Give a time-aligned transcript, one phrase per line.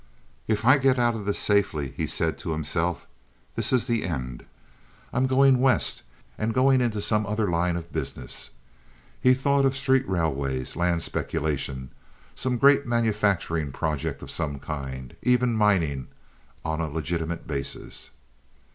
[0.47, 3.05] "If I get out of this safely," he said to himself,
[3.55, 4.43] "this is the end.
[5.13, 6.01] I am going West,
[6.39, 8.49] and going into some other line of business."
[9.21, 11.91] He thought of street railways, land speculation,
[12.33, 16.07] some great manufacturing project of some kind, even mining,
[16.65, 18.09] on a legitimate basis.